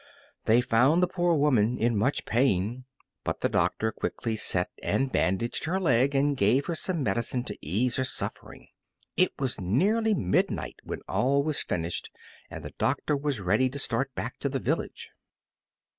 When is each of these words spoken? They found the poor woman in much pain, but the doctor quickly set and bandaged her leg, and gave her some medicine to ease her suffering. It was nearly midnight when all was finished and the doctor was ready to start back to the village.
They 0.45 0.61
found 0.61 1.03
the 1.03 1.07
poor 1.07 1.35
woman 1.35 1.77
in 1.77 1.95
much 1.95 2.25
pain, 2.25 2.85
but 3.23 3.41
the 3.41 3.49
doctor 3.49 3.91
quickly 3.91 4.35
set 4.35 4.71
and 4.81 5.11
bandaged 5.11 5.65
her 5.65 5.79
leg, 5.79 6.15
and 6.15 6.35
gave 6.35 6.65
her 6.65 6.73
some 6.73 7.03
medicine 7.03 7.43
to 7.43 7.57
ease 7.61 7.97
her 7.97 8.03
suffering. 8.03 8.69
It 9.15 9.31
was 9.37 9.61
nearly 9.61 10.15
midnight 10.15 10.77
when 10.83 11.01
all 11.07 11.43
was 11.43 11.61
finished 11.61 12.09
and 12.49 12.65
the 12.65 12.73
doctor 12.79 13.15
was 13.15 13.41
ready 13.41 13.69
to 13.69 13.77
start 13.77 14.15
back 14.15 14.39
to 14.39 14.49
the 14.49 14.59
village. 14.59 15.11